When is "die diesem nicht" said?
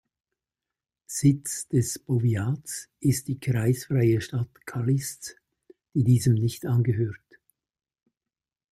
5.93-6.65